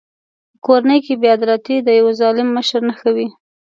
[0.53, 3.27] په کورنۍ کې بې عدالتي د یوه ظالم مشر نښه وي.